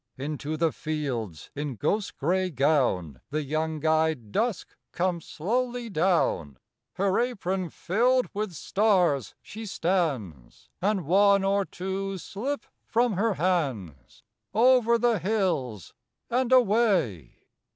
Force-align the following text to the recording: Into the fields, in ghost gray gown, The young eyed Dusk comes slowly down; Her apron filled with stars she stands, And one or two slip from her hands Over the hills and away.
Into 0.17 0.57
the 0.57 0.71
fields, 0.71 1.51
in 1.53 1.75
ghost 1.75 2.17
gray 2.17 2.49
gown, 2.49 3.21
The 3.29 3.43
young 3.43 3.85
eyed 3.85 4.31
Dusk 4.31 4.75
comes 4.91 5.27
slowly 5.27 5.91
down; 5.91 6.57
Her 6.93 7.19
apron 7.19 7.69
filled 7.69 8.27
with 8.33 8.53
stars 8.53 9.35
she 9.43 9.67
stands, 9.67 10.69
And 10.81 11.05
one 11.05 11.43
or 11.43 11.65
two 11.65 12.17
slip 12.17 12.65
from 12.83 13.13
her 13.13 13.35
hands 13.35 14.23
Over 14.55 14.97
the 14.97 15.19
hills 15.19 15.93
and 16.31 16.51
away. 16.51 17.43